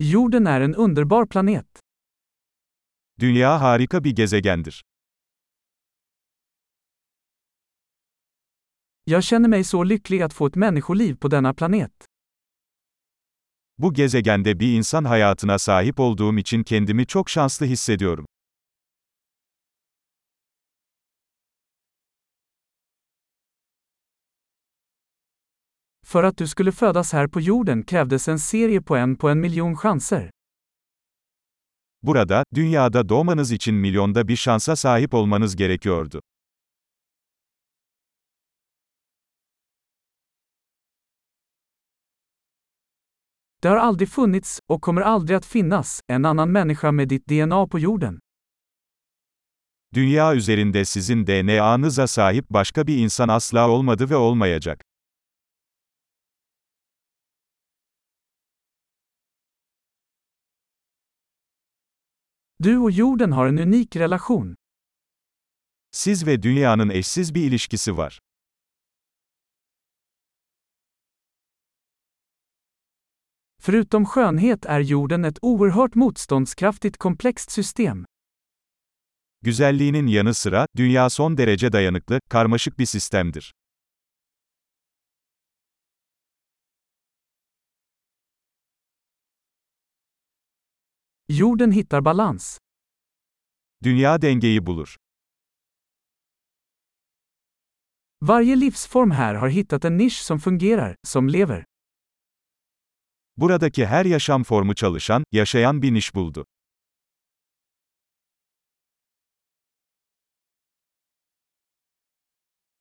Jorden 0.00 0.46
är 0.46 0.60
en 0.60 0.74
underbar 0.74 1.26
planet. 1.26 1.66
Dünya 3.20 3.58
harika 3.58 4.04
bir 4.04 4.12
gezegendir. 4.16 4.80
Jag 9.04 9.24
känner 9.24 9.48
mig 9.48 9.64
så 9.64 9.84
lycklig 9.84 10.22
att 10.22 10.32
få 10.32 10.46
ett 10.46 10.54
människoliv 10.56 11.16
på 11.16 11.28
denna 11.28 11.54
planet. 11.54 11.92
Bu 13.78 13.92
gezegende 13.94 14.60
bir 14.60 14.76
insan 14.76 15.04
hayatına 15.04 15.58
sahip 15.58 16.00
olduğum 16.00 16.38
için 16.38 16.62
kendimi 16.62 17.06
çok 17.06 17.30
şanslı 17.30 17.66
hissediyorum. 17.66 18.26
För 26.06 26.22
att 26.22 26.36
du 26.36 26.46
skulle 26.46 26.72
födas 26.72 27.12
här 27.12 27.26
på 27.26 27.40
jorden 27.40 27.82
krävdes 27.82 28.28
en 28.28 28.38
serie 28.38 28.80
på 28.82 28.96
en 28.96 29.16
på 29.16 29.28
en 29.28 29.40
miljon 29.40 29.76
chanser. 29.76 30.30
Burada, 32.02 32.44
dünyada 32.54 33.08
doğmanız 33.08 33.52
için 33.52 33.74
milyonda 33.74 34.28
bir 34.28 34.36
şansa 34.36 34.76
sahip 34.76 35.14
olmanız 35.14 35.56
gerekiyordu. 35.56 36.20
Det 43.62 43.68
har 43.68 43.76
aldrig 43.76 44.08
funnits, 44.08 44.58
och 44.68 44.82
kommer 44.82 45.02
aldrig 45.02 45.36
att 45.36 45.46
finnas, 45.46 46.00
en 46.08 46.24
annan 46.24 46.52
människa 46.52 46.92
med 46.92 47.08
ditt 47.08 47.28
DNA 47.28 47.66
på 47.66 47.78
jorden. 47.78 48.18
Dünya 49.94 50.34
üzerinde 50.34 50.84
sizin 50.84 51.26
DNA'nıza 51.26 52.06
sahip 52.06 52.50
başka 52.50 52.86
bir 52.86 52.96
insan 52.96 53.28
asla 53.28 53.68
olmadı 53.70 54.10
ve 54.10 54.16
olmayacak. 54.16 54.82
Du 62.58 62.78
och 62.78 62.90
jorden 62.90 63.32
har 63.32 63.46
en 63.46 63.58
unik 63.58 63.96
relation. 63.96 64.54
Siz 65.90 66.26
ve 66.26 66.42
dünyanın 66.42 66.90
eşsiz 66.90 67.34
bir 67.34 67.44
ilişkisi 67.44 67.96
var. 67.96 68.18
Förutom 73.58 74.06
skönhet 74.06 74.66
är 74.66 74.80
jorden 74.80 75.24
ett 75.24 75.38
oerhört 75.42 75.94
motståndskraftigt 75.94 76.96
komplext 76.96 77.50
system. 77.50 78.04
Güzelliğinin 79.42 80.06
yanı 80.06 80.34
sıra, 80.34 80.66
dünya 80.76 81.10
son 81.10 81.36
derece 81.36 81.72
dayanıklı, 81.72 82.20
karmaşık 82.30 82.78
bir 82.78 82.86
sistemdir. 82.86 83.52
Jorden 91.28 91.70
hittar 91.70 92.00
balans. 92.04 92.58
Dünya 93.84 94.22
dengeyi 94.22 94.66
bulur. 94.66 94.96
Varje 98.20 98.56
livsform 98.56 99.10
här 99.10 99.34
har 99.34 99.48
hittat 99.48 99.84
en 99.84 99.96
nisch 99.96 100.22
som 100.22 100.40
fungerar, 100.40 100.96
som 101.06 101.28
lever. 101.28 101.64
Buradaki 103.36 103.84
her 103.84 104.04
yaşam 104.04 104.44
formu 104.44 104.74
çalışan, 104.74 105.24
yaşayan 105.32 105.82
bir 105.82 105.90
niş 105.90 106.14
buldu. 106.14 106.44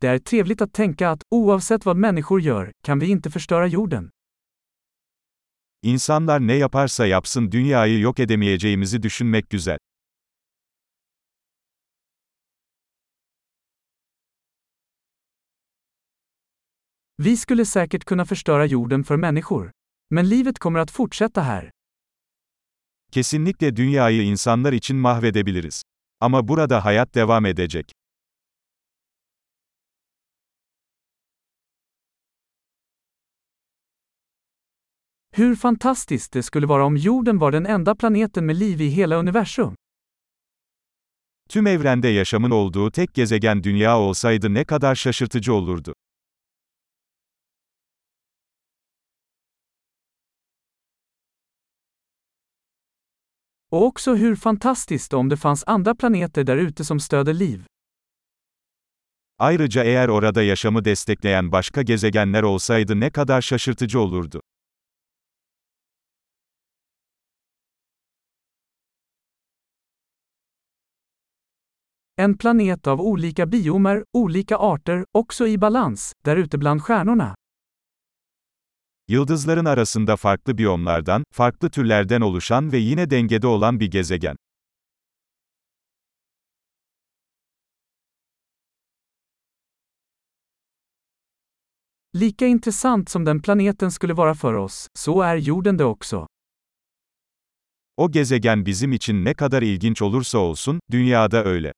Det 0.00 0.08
är 0.08 0.18
trevligt 0.18 0.60
att 0.62 0.72
tänka 0.72 1.10
att, 1.10 1.22
oavsett 1.30 1.84
vad 1.86 1.96
människor 1.96 2.40
gör, 2.40 2.72
kan 2.84 2.98
vi 2.98 3.06
inte 3.06 3.30
förstöra 3.30 3.66
jorden. 3.66 4.10
İnsanlar 5.82 6.40
ne 6.40 6.54
yaparsa 6.54 7.06
yapsın 7.06 7.52
dünyayı 7.52 8.00
yok 8.00 8.20
edemeyeceğimizi 8.20 9.02
düşünmek 9.02 9.50
güzel. 9.50 9.78
Vi 17.20 17.36
skulle 17.36 17.64
säkert 17.64 18.04
kunna 18.04 18.24
förstöra 18.24 18.66
jorden 18.68 19.02
för 19.02 19.16
människor. 19.16 19.70
Men 20.10 20.30
livet 20.30 20.58
kommer 20.58 20.80
att 20.80 20.90
fortsätta 20.90 21.42
här. 21.42 21.70
Kesinlikle 23.12 23.76
dünyayı 23.76 24.22
insanlar 24.22 24.72
için 24.72 24.96
mahvedebiliriz. 24.96 25.82
Ama 26.20 26.48
burada 26.48 26.84
hayat 26.84 27.14
devam 27.14 27.46
edecek. 27.46 27.92
Hur 35.36 35.56
fantastiskt 35.56 36.32
det 36.32 36.42
skulle 36.42 36.66
vara 36.66 36.84
om 36.84 36.96
jorden 36.96 37.40
var 37.40 37.52
den 37.52 37.66
enda 37.66 37.94
planeten 37.94 38.44
med 38.44 38.56
liv 38.56 38.80
i 38.80 38.90
hela 38.90 39.18
universum. 39.18 39.74
Tüm 41.48 41.66
evrende 41.66 42.08
yaşamın 42.08 42.50
olduğu 42.50 42.90
tek 42.90 43.14
gezegen 43.14 43.64
dünya 43.64 43.98
olsaydı 43.98 44.54
ne 44.54 44.64
kadar 44.64 44.94
şaşırtıcı 44.94 45.54
olurdu. 45.54 45.94
Och 53.70 53.82
också 53.82 54.16
hur 54.16 54.36
fantastiskt 54.36 55.14
om 55.14 55.30
det 55.30 55.36
fanns 55.36 55.64
andra 55.66 55.94
planeter 55.94 56.46
där 56.46 56.56
ute 56.56 56.84
som 56.84 57.00
stöder 57.00 57.34
liv. 57.34 57.60
Ayrıca 59.38 59.84
eğer 59.84 60.08
orada 60.08 60.42
yaşamı 60.42 60.84
destekleyen 60.84 61.52
başka 61.52 61.82
gezegenler 61.82 62.42
olsaydı 62.42 63.00
ne 63.00 63.10
kadar 63.10 63.40
şaşırtıcı 63.40 64.00
olurdu. 64.00 64.40
En 72.22 72.34
planet 72.38 72.86
av 72.86 73.00
olika 73.00 73.46
biomer, 73.46 74.04
olika 74.12 74.56
arter, 74.56 75.04
också 75.12 75.46
i 75.46 75.58
balans, 75.58 76.12
där 76.24 76.36
ute 76.36 76.58
bland 76.58 76.80
stjärnorna. 76.82 77.34
Yıldızların 79.08 79.64
arasında 79.64 80.16
farklı 80.16 80.58
biyomlardan, 80.58 81.24
farklı 81.32 81.70
türlerden 81.70 82.20
oluşan 82.20 82.72
ve 82.72 82.78
yine 82.78 83.10
dengede 83.10 83.46
olan 83.46 83.80
bir 83.80 83.90
gezegen. 83.90 84.36
Lika 92.16 92.46
intressant 92.46 93.10
som 93.10 93.26
den 93.26 93.42
planeten 93.42 93.88
skulle 93.88 94.16
vara 94.16 94.34
för 94.34 94.54
oss, 94.54 94.86
så 94.94 95.22
är 95.22 95.36
jorden 95.36 95.78
det 95.78 95.84
också. 95.84 96.26
O 97.96 98.10
gezegen 98.10 98.66
bizim 98.66 98.92
için 98.92 99.24
ne 99.24 99.34
kadar 99.34 99.62
ilginç 99.62 100.02
olursa 100.02 100.38
olsun, 100.38 100.80
dünyada 100.90 101.44
öyle. 101.44 101.72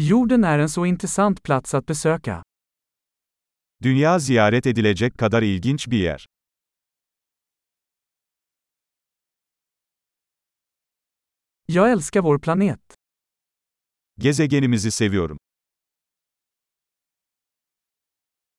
Jorden 0.00 0.44
är 0.44 0.58
en 0.58 0.68
så 0.68 0.86
intressant 0.86 1.42
plats 1.42 1.74
att 1.74 1.86
besöka. 1.86 2.42
Dünya 3.84 4.18
ziyaret 4.20 4.66
edilecek 4.66 5.16
kadar 5.16 5.42
ilginç 5.42 5.88
bir 5.88 5.98
yer. 5.98 6.26
Jag 11.66 11.90
älskar 11.92 12.20
vår 12.22 12.38
planet. 12.38 12.80
Gezegenimizi 14.16 14.90
seviyorum. 14.90 15.38